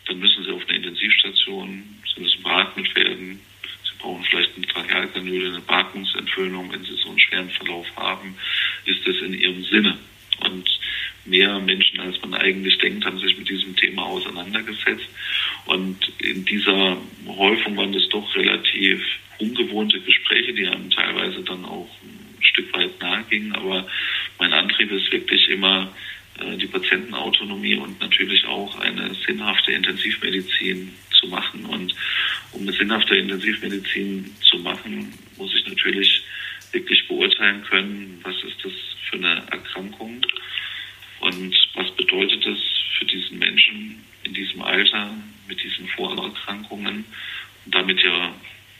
[0.07, 1.83] Dann müssen sie auf eine Intensivstation,
[2.13, 3.39] sie müssen beatmet werden,
[3.83, 8.35] sie brauchen vielleicht eine Trachealkanüle, eine Beatmungsentfüllung, wenn sie so einen schweren Verlauf haben,
[8.85, 9.97] ist das in ihrem Sinne.
[10.39, 10.67] Und
[11.25, 15.07] mehr Menschen, als man eigentlich denkt, haben sich mit diesem Thema auseinandergesetzt.
[15.65, 19.03] Und in dieser Häufung waren das doch relativ
[19.37, 23.53] ungewohnte Gespräche, die einem teilweise dann auch ein Stück weit nahe gingen.
[23.53, 23.87] Aber
[24.39, 25.93] mein Antrieb ist wirklich immer
[26.39, 31.65] die Patientenautonomie und natürlich auch eine sinnhafte Intensivmedizin zu machen.
[31.65, 31.93] Und
[32.51, 36.23] um eine sinnhafte Intensivmedizin zu machen, muss ich natürlich
[36.71, 38.71] wirklich beurteilen können, was ist das
[39.09, 40.25] für eine Erkrankung
[41.19, 42.59] und was bedeutet es
[42.97, 45.13] für diesen Menschen in diesem Alter
[45.47, 47.05] mit diesen Vorerkrankungen
[47.65, 48.33] und damit ja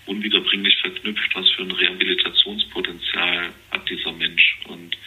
[0.05, 4.97] unwiederbringlich verknüpft, was für ein Rehabilitationspotenzial hat dieser Mensch und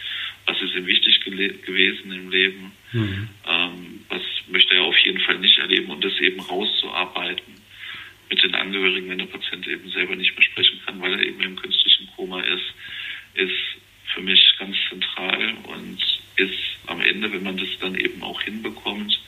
[0.45, 3.29] was ist ihm wichtig gewesen im Leben, mhm.
[3.47, 7.55] ähm, was möchte er auf jeden Fall nicht erleben und das eben rauszuarbeiten
[8.29, 11.41] mit den Angehörigen, wenn der Patient eben selber nicht mehr sprechen kann, weil er eben
[11.41, 12.73] im künstlichen Koma ist,
[13.33, 13.53] ist
[14.13, 15.97] für mich ganz zentral und
[16.37, 19.19] ist am Ende, wenn man das dann eben auch hinbekommt,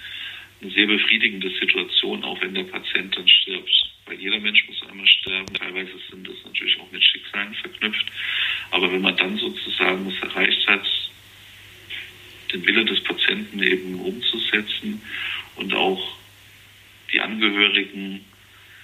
[0.61, 3.91] eine sehr befriedigende Situation, auch wenn der Patient dann stirbt.
[4.05, 5.53] Weil jeder Mensch muss einmal sterben.
[5.53, 8.05] Teilweise sind das natürlich auch mit Schicksalen verknüpft.
[8.71, 10.87] Aber wenn man dann sozusagen es erreicht hat,
[12.53, 15.01] den Wille des Patienten eben umzusetzen
[15.55, 16.17] und auch
[17.11, 18.21] die Angehörigen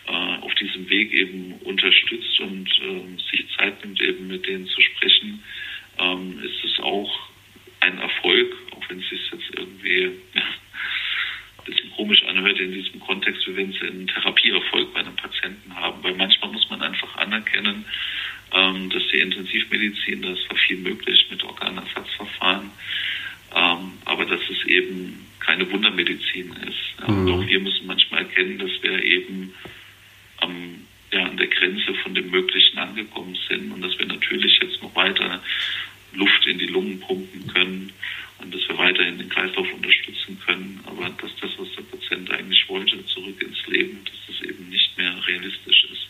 [0.06, 4.82] äh, auf diesem Weg eben unterstützt und äh, sich Zeit nimmt, eben mit denen zu
[4.82, 5.44] sprechen,
[5.98, 7.30] ähm, ist es auch
[7.80, 10.44] ein Erfolg, auch wenn es sich jetzt irgendwie ja,
[11.64, 15.76] ein bisschen komisch anhört in diesem Kontext, wie wenn Sie einen Therapieerfolg bei einem Patienten
[15.76, 16.04] haben.
[16.04, 17.86] Weil manchmal muss man einfach anerkennen,
[18.52, 22.72] ähm, dass die Intensivmedizin, da ist viel möglich mit Organersatzverfahren,
[23.56, 27.02] ähm, aber dass es eben keine Wundermedizin ist.
[27.02, 27.28] Ja, mhm.
[27.28, 29.54] Und auch wir müssen manchmal erkennen, dass wir eben
[30.38, 34.82] am, ja, an der Grenze von dem Möglichen angekommen sind und dass wir natürlich jetzt
[34.82, 35.42] noch weiter
[36.14, 37.92] Luft in die Lungen pumpen können
[38.40, 42.68] und dass wir weiterhin den Kreislauf unterstützen können, aber dass das, was der Patient eigentlich
[42.70, 46.08] wollte, zurück ins Leben, dass das eben nicht mehr realistisch ist.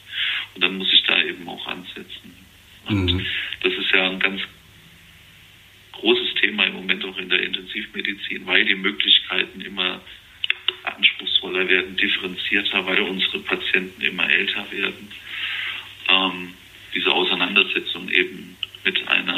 [0.55, 2.33] Und dann muss ich da eben auch ansetzen.
[2.85, 3.25] Und mhm.
[3.61, 4.41] das ist ja ein ganz
[5.93, 10.01] großes Thema im Moment auch in der Intensivmedizin, weil die Möglichkeiten immer
[10.83, 15.07] anspruchsvoller werden, differenzierter, weil unsere Patienten immer älter werden.
[16.09, 16.53] Ähm,
[16.93, 19.32] diese Auseinandersetzung eben mit einer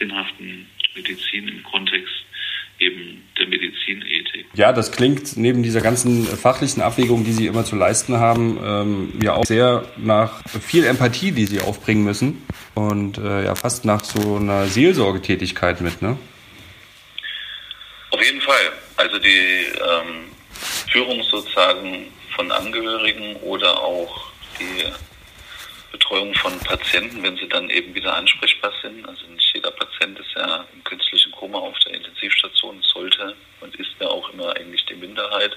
[0.00, 2.14] sinnhaften Medizin im Kontext
[2.80, 4.46] eben der Medizinethik.
[4.54, 9.12] Ja, das klingt neben dieser ganzen fachlichen Abwägung, die Sie immer zu leisten haben, ähm,
[9.22, 12.42] ja auch sehr nach viel Empathie, die Sie aufbringen müssen
[12.74, 16.18] und äh, ja fast nach so einer Seelsorgetätigkeit mit, ne?
[18.10, 18.72] Auf jeden Fall.
[18.96, 20.24] Also die ähm,
[20.90, 24.84] Führung sozusagen von Angehörigen oder auch die
[25.92, 29.06] Betreuung von Patienten, wenn sie dann eben wieder ansprechbar sind.
[29.06, 29.39] Also nicht jeder
[29.80, 34.54] Patient ist ja im künstlichen Koma auf der Intensivstation, sollte und ist ja auch immer
[34.56, 35.56] eigentlich die Minderheit.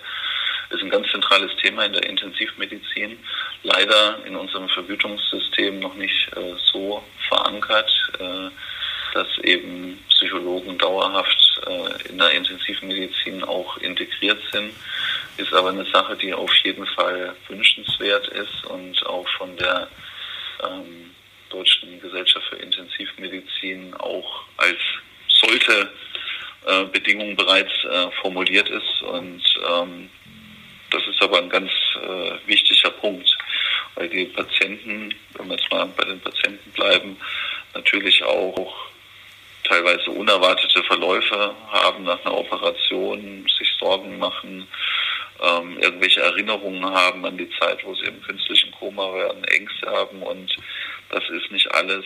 [0.69, 3.19] Ist ein ganz zentrales Thema in der Intensivmedizin.
[3.63, 8.49] Leider in unserem Vergütungssystem noch nicht äh, so verankert, äh,
[9.13, 14.73] dass eben Psychologen dauerhaft äh, in der Intensivmedizin auch integriert sind.
[15.37, 19.87] Ist aber eine Sache, die auf jeden Fall wünschenswert ist und auch von der
[20.63, 21.12] ähm,
[21.53, 24.79] Deutschen Gesellschaft für Intensivmedizin auch als
[25.27, 25.91] sollte
[26.65, 29.01] äh, Bedingung bereits äh, formuliert ist.
[29.03, 30.09] Und ähm,
[30.91, 31.69] das ist aber ein ganz
[32.01, 33.29] äh, wichtiger Punkt,
[33.95, 37.17] weil die Patienten, wenn wir jetzt mal bei den Patienten bleiben,
[37.73, 38.75] natürlich auch
[39.63, 44.67] teilweise unerwartete Verläufe haben nach einer Operation, sich Sorgen machen,
[45.41, 50.21] ähm, irgendwelche Erinnerungen haben an die Zeit, wo sie im künstlichen Koma werden, Ängste haben
[50.21, 50.55] und
[51.13, 52.05] das ist nicht alles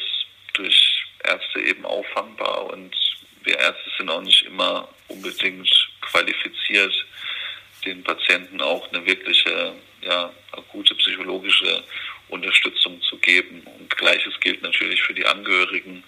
[0.54, 2.96] durch Ärzte eben auffangbar und
[3.44, 5.70] wir Ärzte sind auch nicht immer unbedingt
[6.02, 6.94] qualifiziert,
[7.86, 10.32] den Patienten auch eine wirkliche, ja,
[10.70, 11.84] gute psychologische
[12.28, 13.62] Unterstützung zu geben.
[13.80, 16.04] Und Gleiches gilt natürlich für die Angehörigen,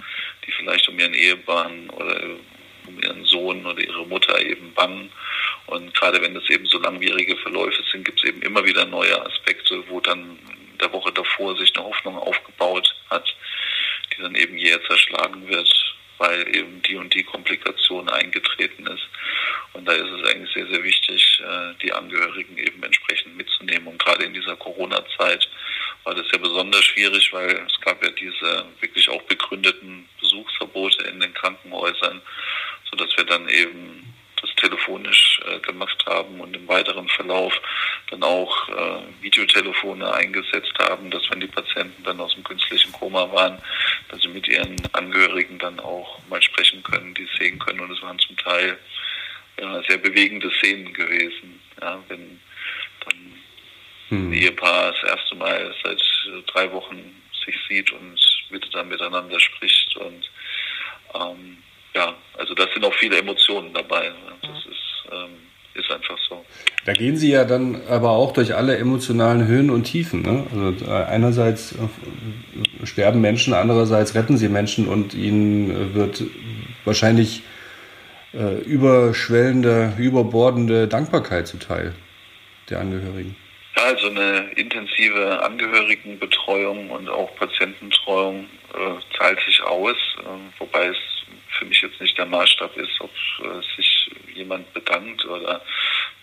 [0.46, 2.22] die vielleicht um ihren Ehemann oder
[2.86, 5.10] um ihren Sohn oder ihre Mutter eben bangen.
[5.68, 9.26] Und gerade wenn es eben so langwierige Verläufe sind, gibt es eben immer wieder neue
[9.26, 10.38] Aspekte, wo dann
[10.82, 13.36] der Woche davor sich eine Hoffnung aufgebaut hat,
[14.14, 15.70] die dann eben jäher zerschlagen wird,
[16.18, 19.08] weil eben die und die Komplikation eingetreten ist.
[19.74, 23.88] Und da ist es eigentlich sehr, sehr wichtig, äh, die Angehörigen eben entsprechend mitzunehmen.
[23.88, 25.48] Und gerade in dieser Corona-Zeit
[26.04, 31.20] war das ja besonders schwierig, weil es gab ja diese wirklich auch begründeten Besuchsverbote in
[31.20, 32.22] den Krankenhäusern,
[32.90, 37.54] sodass wir dann eben das telefonisch äh, gemacht haben und im weiteren Verlauf
[38.10, 43.32] dann auch äh, Videotelefone eingesetzt haben, dass wenn die Patienten dann aus dem künstlichen Koma
[43.32, 43.62] waren,
[44.10, 48.02] dass sie mit ihren Angehörigen dann auch mal sprechen können, die sehen können und es
[48.02, 48.78] waren zum Teil
[49.60, 52.40] ja, sehr bewegende Szenen gewesen, ja, wenn
[54.10, 54.30] hm.
[54.30, 56.02] ein Ehepaar das erste Mal seit
[56.48, 58.20] drei Wochen sich sieht und
[58.80, 59.96] dann miteinander spricht.
[59.98, 60.30] Und
[61.16, 61.58] ähm,
[61.96, 64.12] ja, also da sind auch viele Emotionen dabei.
[64.42, 65.30] Das ist, ähm,
[65.74, 66.46] ist einfach so.
[66.86, 70.22] Da gehen Sie ja dann aber auch durch alle emotionalen Höhen und Tiefen.
[70.22, 70.46] Ne?
[70.52, 76.24] Also äh, einerseits äh, sterben Menschen, andererseits retten Sie Menschen und ihnen wird
[76.86, 77.44] wahrscheinlich
[78.34, 81.94] äh, überschwellende, überbordende Dankbarkeit zuteil
[82.70, 83.36] der Angehörigen.
[83.76, 90.98] Ja, also eine intensive Angehörigenbetreuung und auch Patiententreuung äh, zahlt sich aus, äh, wobei es
[91.60, 93.12] für mich jetzt nicht der Maßstab ist, ob
[93.44, 95.62] äh, sich jemand bedankt oder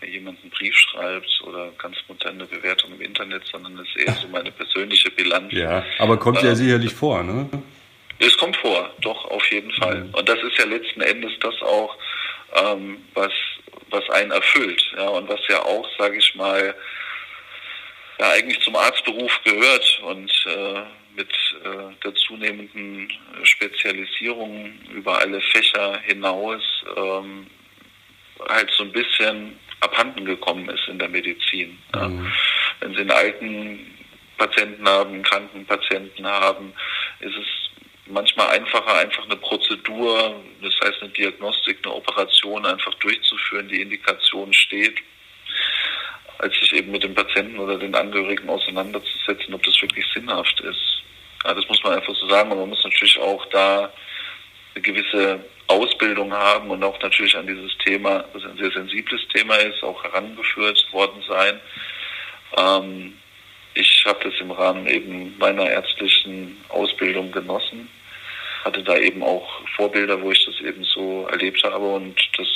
[0.01, 4.15] mir jemand einen Brief schreibt oder ganz moderne Bewertung im Internet, sondern es ist eher
[4.15, 5.53] so meine persönliche Bilanz.
[5.53, 7.49] Ja, aber kommt ja ähm, sicherlich vor, ne?
[8.19, 10.05] Es kommt vor, doch, auf jeden Fall.
[10.05, 10.15] Mhm.
[10.15, 11.97] Und das ist ja letzten Endes das auch,
[12.55, 13.33] ähm, was,
[13.91, 14.83] was einen erfüllt.
[14.97, 16.75] Ja, und was ja auch, sage ich mal,
[18.19, 20.83] ja eigentlich zum Arztberuf gehört und äh,
[21.17, 21.31] mit
[21.65, 23.11] äh, der zunehmenden
[23.43, 26.63] Spezialisierung über alle Fächer hinaus
[26.97, 27.47] ähm,
[28.49, 31.79] halt so ein bisschen abhanden gekommen ist in der Medizin.
[31.95, 32.09] Ja.
[32.09, 32.33] Mhm.
[32.81, 33.95] Wenn Sie einen alten
[34.37, 36.73] Patienten haben, kranken Patienten haben,
[37.21, 37.47] ist es
[38.07, 44.53] manchmal einfacher, einfach eine Prozedur, das heißt eine Diagnostik, eine Operation einfach durchzuführen, die Indikation
[44.53, 44.99] steht,
[46.39, 51.03] als sich eben mit dem Patienten oder den Angehörigen auseinanderzusetzen, ob das wirklich sinnhaft ist.
[51.45, 52.51] Ja, das muss man einfach so sagen.
[52.53, 53.93] Und man muss natürlich auch da
[54.75, 59.57] eine gewisse Ausbildung haben und auch natürlich an dieses Thema, das ein sehr sensibles Thema
[59.57, 61.61] ist, auch herangeführt worden sein.
[62.57, 63.15] Ähm,
[63.75, 67.89] ich habe das im Rahmen eben meiner ärztlichen Ausbildung genossen,
[68.65, 69.47] hatte da eben auch
[69.77, 72.49] Vorbilder, wo ich das eben so erlebt habe und das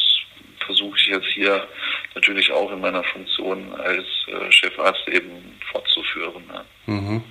[0.71, 1.67] versuche ich jetzt hier
[2.15, 5.31] natürlich auch in meiner Funktion als äh, Chefarzt eben
[5.73, 6.43] fortzuführen.
[6.53, 6.65] Ja.
[6.87, 7.23] Mhm.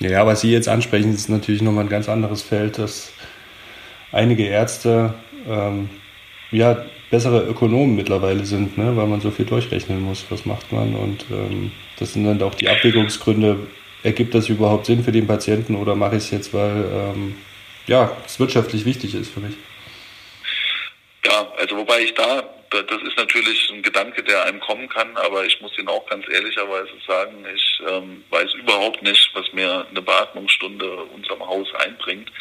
[0.00, 3.12] Ja, was Sie jetzt ansprechen, ist natürlich nochmal ein ganz anderes Feld, dass
[4.12, 5.14] einige Ärzte
[5.48, 5.88] ähm,
[6.50, 10.94] ja bessere Ökonomen mittlerweile sind, ne, weil man so viel durchrechnen muss, was macht man
[10.96, 13.58] und ähm, das sind dann auch die Abwägungsgründe,
[14.02, 17.36] ergibt das überhaupt Sinn für den Patienten oder mache ich es jetzt, weil ähm,
[17.86, 19.54] ja, es wirtschaftlich wichtig ist für mich?
[21.36, 25.44] Ja, also wobei ich da, das ist natürlich ein Gedanke, der einem kommen kann, aber
[25.44, 30.00] ich muss Ihnen auch ganz ehrlicherweise sagen, ich ähm, weiß überhaupt nicht, was mir eine
[30.00, 32.32] Beatmungsstunde unserem Haus einbringt.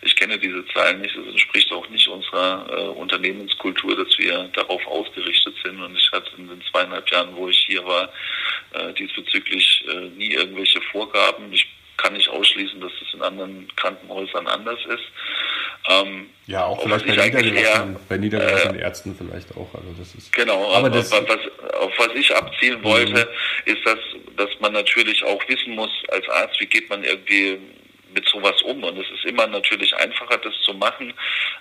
[0.00, 4.86] Ich kenne diese Zahlen nicht, es entspricht auch nicht unserer äh, Unternehmenskultur, dass wir darauf
[4.86, 5.82] ausgerichtet sind.
[5.82, 8.10] Und ich hatte in den zweieinhalb Jahren, wo ich hier war,
[8.72, 11.52] äh, diesbezüglich äh, nie irgendwelche Vorgaben.
[11.52, 11.66] Ich
[11.98, 15.04] kann nicht ausschließen, dass es in anderen Krankenhäusern anders ist.
[15.90, 19.74] Ähm, ja, auch vielleicht bei niedergelassenen, eher, bei niedergelassenen äh, Ärzten vielleicht auch.
[19.74, 21.22] Also das ist, genau, aber das, was,
[21.74, 23.72] auf was ich abzielen wollte, mhm.
[23.72, 23.98] ist, dass,
[24.36, 27.58] dass man natürlich auch wissen muss als Arzt, wie geht man irgendwie
[28.14, 28.82] mit sowas um.
[28.82, 31.12] Und es ist immer natürlich einfacher, das zu machen,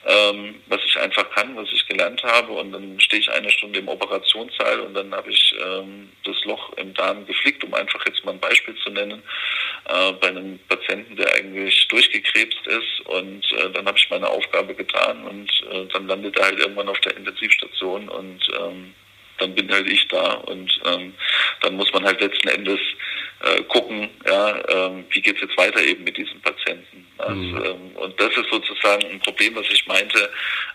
[0.06, 2.54] ähm, was ich einfach kann, was ich gelernt habe.
[2.54, 6.74] Und dann stehe ich eine Stunde im Operationssaal und dann habe ich ähm, das Loch
[6.74, 9.22] im Darm geflickt, um einfach jetzt mal ein Beispiel zu nennen,
[9.88, 13.06] äh, bei einem Patienten, der eigentlich durchgekrebst ist.
[13.06, 16.90] Und äh, dann habe ich meine Aufgabe getan und äh, dann landet er halt irgendwann
[16.90, 18.94] auf der Intensivstation und ähm,
[19.38, 21.14] dann bin halt ich da und ähm,
[21.62, 22.80] dann muss man halt letzten Endes
[23.44, 27.06] äh, gucken, ja, ähm, wie geht es jetzt weiter eben mit diesen Patienten.
[27.20, 27.66] Also, mhm.
[27.66, 30.30] ähm, und das ist sozusagen ein Problem, was ich meinte,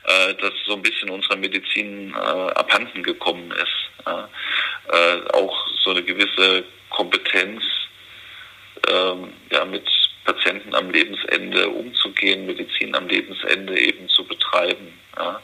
[0.04, 4.06] äh, dass so ein bisschen unserer Medizin äh, abhanden gekommen ist.
[4.06, 4.28] Ja.
[4.92, 7.62] Äh, auch so eine gewisse Kompetenz
[8.88, 9.88] ähm, ja, mit
[10.24, 14.98] Patienten am Lebensende umzugehen, Medizin am Lebensende eben zu betreiben.
[15.16, 15.40] Ja.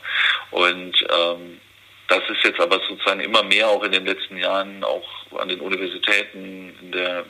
[0.51, 1.61] Und ähm,
[2.09, 5.07] das ist jetzt aber sozusagen immer mehr auch in den letzten Jahren auch
[5.38, 7.24] an den Universitäten in der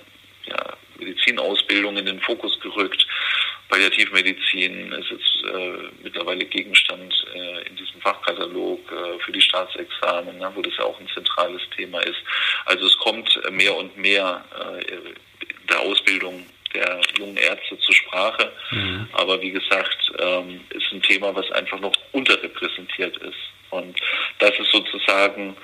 [0.47, 3.07] ja, Medizinausbildung in den Fokus gerückt.
[3.69, 10.51] Palliativmedizin ist jetzt äh, mittlerweile Gegenstand äh, in diesem Fachkatalog äh, für die Staatsexamen, ne,
[10.55, 12.19] wo das ja auch ein zentrales Thema ist.
[12.65, 14.97] Also es kommt mehr und mehr äh,
[15.69, 18.53] der Ausbildung der jungen Ärzte zur Sprache.
[18.71, 19.09] Mhm.
[19.13, 23.39] Aber wie gesagt, ähm, ist ein Thema, was einfach noch unterrepräsentiert ist.
[23.71, 23.99] Und
[24.39, 25.57] das ist sozusagen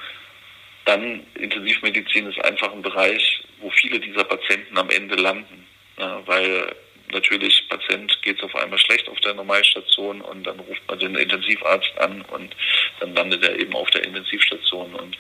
[0.85, 5.67] dann Intensivmedizin ist einfach ein Bereich, wo viele dieser Patienten am Ende landen.
[5.99, 6.75] Ja, weil
[7.15, 11.15] natürlich Patient geht es auf einmal schlecht auf der Normalstation und dann ruft man den
[11.15, 12.55] Intensivarzt an und
[13.01, 14.95] dann landet er eben auf der Intensivstation.
[14.95, 15.17] Und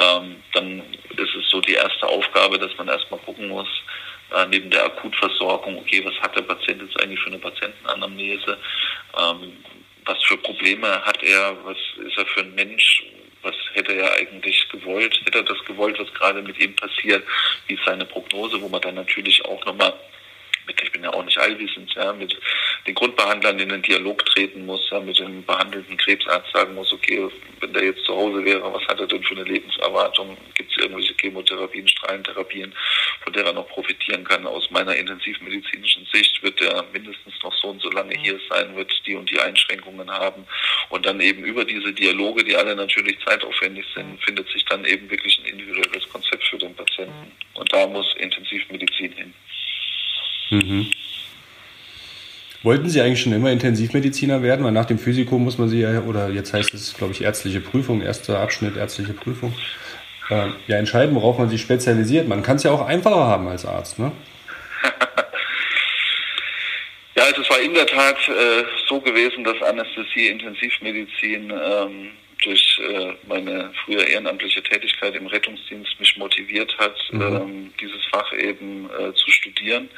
[0.00, 0.80] ähm, dann
[1.16, 3.68] ist es so die erste Aufgabe, dass man erstmal gucken muss,
[4.34, 8.58] äh, neben der Akutversorgung, okay, was hat der Patient jetzt eigentlich für eine Patientenanamnese?
[9.18, 9.64] Ähm,
[10.04, 13.04] was für Probleme hat er, was ist er für ein Mensch,
[13.42, 17.24] was hätte er eigentlich gewollt, hätte er das gewollt, was gerade mit ihm passiert,
[17.66, 19.94] wie ist seine Prognose, wo man dann natürlich auch nochmal
[20.68, 22.36] ich bin ja auch nicht allwissend, ja, mit
[22.86, 27.28] den Grundbehandlern in den Dialog treten muss, ja, mit dem behandelnden Krebsarzt sagen muss, okay,
[27.60, 30.36] wenn der jetzt zu Hause wäre, was hat er denn für eine Lebenserwartung?
[30.54, 32.74] Gibt es irgendwelche Chemotherapien, Strahlentherapien,
[33.22, 34.46] von der er noch profitieren kann?
[34.46, 38.90] Aus meiner intensivmedizinischen Sicht wird er mindestens noch so und so lange hier sein, wird
[39.06, 40.46] die und die Einschränkungen haben.
[40.88, 45.10] Und dann eben über diese Dialoge, die alle natürlich zeitaufwendig sind, findet sich dann eben
[45.10, 47.32] wirklich ein individuelles Konzept für den Patienten.
[47.54, 49.34] Und da muss Intensivmedizin hin.
[50.50, 50.90] Mhm.
[52.62, 54.64] Wollten Sie eigentlich schon immer Intensivmediziner werden?
[54.64, 57.60] Weil nach dem Physikum muss man Sie ja, oder jetzt heißt es, glaube ich, ärztliche
[57.60, 59.54] Prüfung, erster Abschnitt, ärztliche Prüfung,
[60.28, 62.28] äh, ja entscheiden, worauf man sich spezialisiert.
[62.28, 64.12] Man kann es ja auch einfacher haben als Arzt, ne?
[67.16, 72.10] ja, also es war in der Tat äh, so gewesen, dass Anästhesie, Intensivmedizin ähm,
[72.42, 77.22] durch äh, meine früher ehrenamtliche Tätigkeit im Rettungsdienst mich motiviert hat, mhm.
[77.22, 79.88] ähm, dieses Fach eben äh, zu studieren.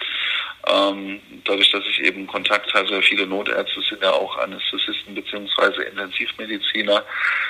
[0.69, 7.05] Ähm, dadurch, dass ich eben Kontakt hatte, viele Notärzte sind ja auch Anästhesisten beziehungsweise Intensivmediziner.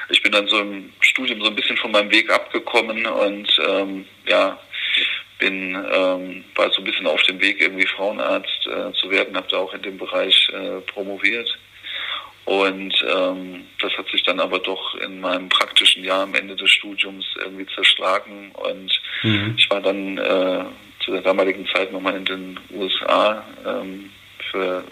[0.08, 4.06] Ich bin dann so im Studium so ein bisschen von meinem Weg abgekommen und ähm,
[4.26, 4.58] ja,
[5.38, 9.48] bin ähm, war so ein bisschen auf dem Weg irgendwie Frauenarzt äh, zu werden, habe
[9.50, 11.58] da auch in dem Bereich äh, promoviert
[12.44, 16.70] und ähm, das hat sich dann aber doch in meinem praktischen Jahr am Ende des
[16.70, 18.50] Studiums irgendwie zerschlagen.
[18.52, 19.54] Und mhm.
[19.56, 20.64] ich war dann äh,
[21.04, 24.10] zu der damaligen Zeit nochmal in den USA ähm,
[24.50, 24.84] für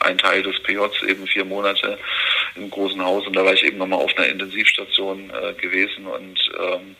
[0.00, 1.98] einen Teil des PJs eben vier Monate
[2.54, 3.26] im großen Haus.
[3.26, 6.06] Und da war ich eben nochmal auf einer Intensivstation äh, gewesen.
[6.06, 6.96] Und ähm,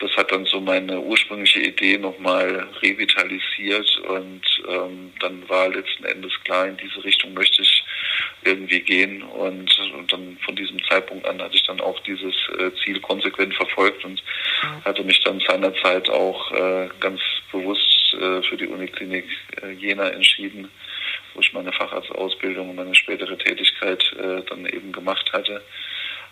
[0.00, 3.98] das hat dann so meine ursprüngliche Idee nochmal revitalisiert.
[4.08, 7.84] Und ähm, dann war letzten Endes klar, in diese Richtung möchte ich
[8.44, 9.22] irgendwie gehen.
[9.22, 13.54] Und, und dann von diesem Zeitpunkt an hatte ich dann auch dieses äh, Ziel konsequent
[13.54, 14.22] verfolgt und
[14.84, 17.20] hatte mich dann seinerzeit auch äh, ganz
[17.52, 19.26] bewusst äh, für die Uniklinik
[19.62, 20.68] äh, Jena entschieden,
[21.34, 25.62] wo ich meine Facharztausbildung und meine spätere Tätigkeit äh, dann eben gemacht hatte.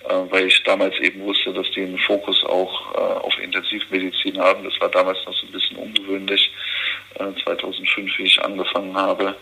[0.03, 4.65] Weil ich damals eben wusste, dass die einen Fokus auch auf Intensivmedizin haben.
[4.65, 6.51] Das war damals noch so ein bisschen ungewöhnlich,
[7.19, 9.37] 2005, äh, wie ich angefangen habe.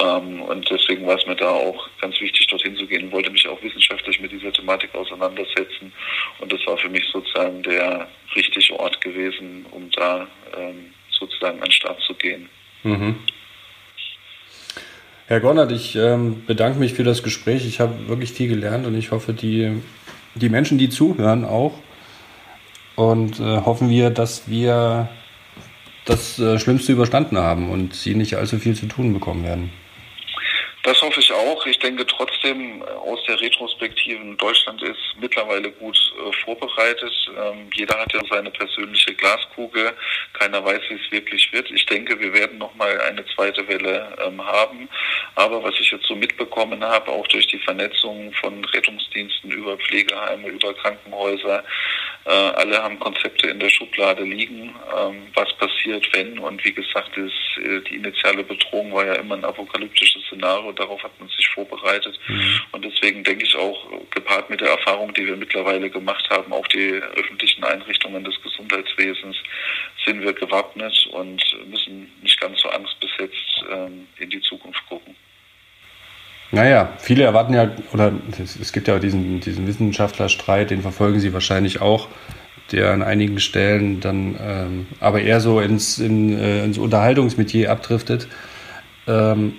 [0.00, 3.10] Ähm, und deswegen war es mir da auch ganz wichtig, dorthin zu gehen.
[3.10, 5.92] Wollte mich auch wissenschaftlich mit dieser Thematik auseinandersetzen.
[6.38, 10.94] Und das war für mich sozusagen der richtige Ort gewesen, um da ähm,
[11.40, 12.48] sozusagen an den Start zu gehen.
[12.82, 13.16] Mhm.
[15.26, 17.66] Herr Gonnert, ich ähm, bedanke mich für das Gespräch.
[17.66, 19.80] Ich habe wirklich viel gelernt und ich hoffe, die,
[20.34, 21.78] die Menschen, die zuhören, auch.
[22.96, 25.08] Und äh, hoffen wir, dass wir
[26.04, 29.70] das äh, Schlimmste überstanden haben und sie nicht allzu viel zu tun bekommen werden.
[31.60, 31.66] Auch.
[31.66, 37.12] Ich denke trotzdem, äh, aus der Retrospektiven, Deutschland ist mittlerweile gut äh, vorbereitet.
[37.36, 39.92] Ähm, jeder hat ja seine persönliche Glaskugel.
[40.32, 41.70] Keiner weiß, wie es wirklich wird.
[41.70, 44.88] Ich denke, wir werden nochmal eine zweite Welle ähm, haben.
[45.34, 50.48] Aber was ich jetzt so mitbekommen habe, auch durch die Vernetzung von Rettungsdiensten über Pflegeheime,
[50.48, 51.64] über Krankenhäuser,
[52.26, 56.38] Äh, alle haben Konzepte in der Schublade liegen, ähm, was passiert, wenn.
[56.38, 60.70] Und wie gesagt, ist, äh, die initiale Bedrohung war ja immer ein apokalyptisches Szenario.
[60.72, 62.18] Darauf hat man sich vorbereitet.
[62.28, 62.60] Mhm.
[62.72, 66.66] Und deswegen denke ich auch, gepaart mit der Erfahrung, die wir mittlerweile gemacht haben, auch
[66.68, 69.36] die öffentlichen Einrichtungen des Gesundheitswesens,
[70.04, 75.14] sind wir gewappnet und müssen nicht ganz so angstbesetzt ähm, in die Zukunft gucken.
[76.52, 81.80] Naja, viele erwarten ja, oder es gibt ja diesen, diesen Wissenschaftlerstreit, den verfolgen sie wahrscheinlich
[81.80, 82.08] auch,
[82.72, 88.26] der an einigen Stellen dann ähm, aber eher so ins, in, äh, ins Unterhaltungsmetier abdriftet,
[89.06, 89.54] ähm,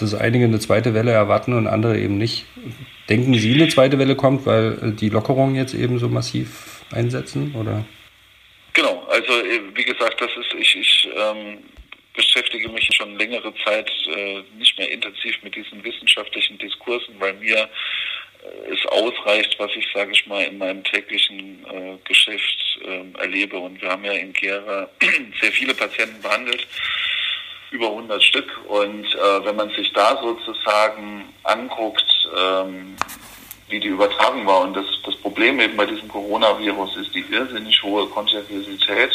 [0.00, 2.46] dass einige eine zweite Welle erwarten und andere eben nicht.
[3.08, 7.84] Denken Sie, eine zweite Welle kommt, weil die Lockerungen jetzt eben so massiv einsetzen, oder?
[8.72, 11.58] Genau, also äh, wie gesagt, das ist, ich, ich ähm,
[12.14, 17.58] beschäftige mich schon längere Zeit äh, nicht mehr intensiv mit diesen wissenschaftlichen Diskursen, weil mir
[17.58, 23.58] äh, es ausreicht, was ich, sage ich mal, in meinem täglichen äh, Geschäft äh, erlebe.
[23.58, 24.88] Und wir haben ja in Gera
[25.40, 26.66] sehr viele Patienten behandelt,
[27.70, 28.60] über 100 Stück.
[28.68, 32.96] Und äh, wenn man sich da sozusagen anguckt, ähm,
[33.68, 34.62] wie die Übertragung war.
[34.62, 39.10] Und das, das Problem eben bei diesem Coronavirus ist die irrsinnig hohe Kontagiosität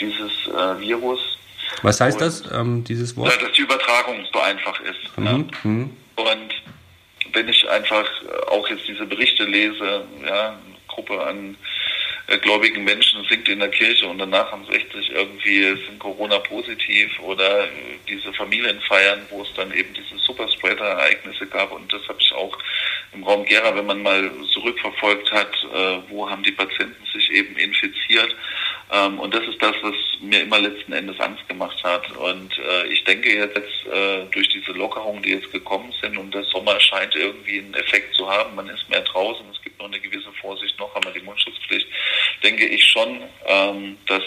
[0.00, 1.38] dieses äh, Virus
[1.82, 3.40] was heißt das, ähm, dieses Wort?
[3.40, 5.18] Dass die Übertragung so einfach ist.
[5.18, 5.26] Mhm.
[5.26, 5.38] Ja.
[5.62, 5.96] Mhm.
[6.16, 6.54] Und
[7.32, 8.08] wenn ich einfach
[8.48, 11.56] auch jetzt diese Berichte lese, ja, eine Gruppe an äh,
[12.36, 17.64] gläubigen Menschen singt in der Kirche und danach haben 60 irgendwie sind Corona positiv oder
[17.64, 17.68] äh,
[18.06, 22.58] diese Familienfeiern, wo es dann eben diese Superspreader-Ereignisse gab und das habe ich auch
[23.14, 27.56] im Raum Gera, wenn man mal zurückverfolgt hat, äh, wo haben die Patienten sich eben
[27.56, 28.36] infiziert
[28.90, 32.10] ähm, und das ist das, was mir immer letzten Endes Angst gemacht hat.
[32.16, 36.44] Und äh, ich denke jetzt äh, durch diese Lockerungen, die jetzt gekommen sind und der
[36.44, 40.32] Sommer scheint irgendwie einen Effekt zu haben, man ist mehr draußen, es noch eine gewisse
[40.40, 41.86] Vorsicht, noch wir die Mundschutzpflicht,
[42.42, 44.22] denke ich schon, ähm, dass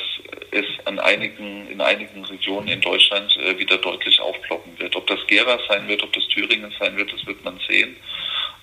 [0.51, 4.95] es an einigen, in einigen Regionen in Deutschland äh, wieder deutlich aufploppen wird.
[4.95, 7.95] Ob das Gera sein wird, ob das Thüringen sein wird, das wird man sehen.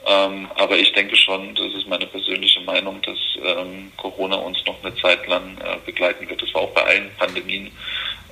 [0.07, 4.83] Ähm, aber ich denke schon, das ist meine persönliche Meinung, dass ähm, Corona uns noch
[4.83, 6.41] eine Zeit lang äh, begleiten wird.
[6.41, 7.67] Das war auch bei allen Pandemien,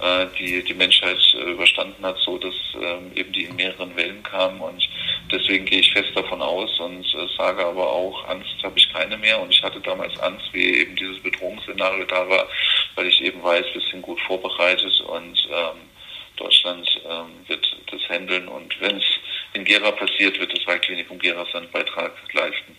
[0.01, 4.61] äh, die die Menschheit überstanden hat, so dass ähm, eben die in mehreren Wellen kamen.
[4.61, 4.89] Und
[5.31, 9.17] deswegen gehe ich fest davon aus und äh, sage aber auch, Angst habe ich keine
[9.17, 9.41] mehr.
[9.41, 12.47] Und ich hatte damals Angst, wie eben dieses Bedrohungsszenario da war,
[12.95, 15.77] weil ich eben weiß, wir sind gut vorbereitet und ähm,
[16.37, 18.49] Deutschland ähm, wird das handeln.
[18.49, 19.05] Und wenn es
[19.55, 22.77] in Gera passiert, wird das Waldklinikum Gera seinen Beitrag leisten.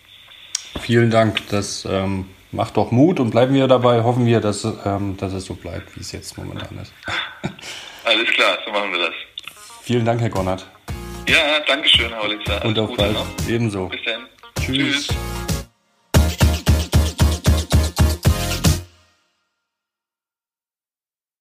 [0.80, 1.46] Vielen Dank.
[1.50, 4.02] Das ähm, macht doch Mut und bleiben wir dabei.
[4.02, 6.92] Hoffen wir, dass, ähm, dass es so bleibt, wie es jetzt momentan ist.
[8.04, 9.14] Alles klar, so machen wir das.
[9.82, 10.66] Vielen Dank, Herr Gonnert.
[11.28, 12.64] Ja, danke schön, Herr Olitzer.
[12.64, 13.16] Und auf bald.
[13.46, 13.88] Ebenso.
[13.88, 14.26] Bis dann.
[14.58, 15.08] Tschüss.
[15.08, 15.47] Tschüss.